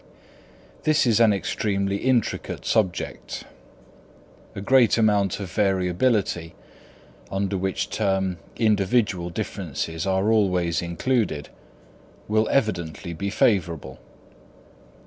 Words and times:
_This 0.83 1.05
is 1.05 1.19
an 1.19 1.31
extremely 1.31 1.97
intricate 1.97 2.65
subject. 2.65 3.43
A 4.55 4.59
great 4.61 4.97
amount 4.97 5.39
of 5.39 5.51
variability, 5.51 6.55
under 7.29 7.55
which 7.55 7.91
term 7.91 8.37
individual 8.57 9.29
differences 9.29 10.07
are 10.07 10.31
always 10.31 10.81
included, 10.81 11.49
will 12.27 12.49
evidently 12.49 13.13
be 13.13 13.29
favourable. 13.29 13.99